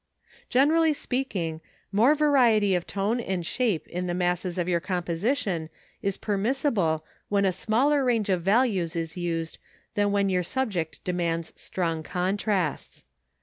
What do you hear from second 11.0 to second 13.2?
demands strong contrasts#.